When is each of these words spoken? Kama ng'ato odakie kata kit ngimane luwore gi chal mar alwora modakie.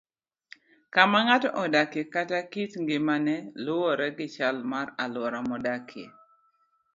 Kama 0.93 1.19
ng'ato 1.25 1.49
odakie 1.63 2.03
kata 2.13 2.39
kit 2.51 2.71
ngimane 2.83 3.35
luwore 3.65 4.07
gi 4.17 4.27
chal 4.35 4.57
mar 4.71 4.87
alwora 5.03 5.39
modakie. 5.49 6.05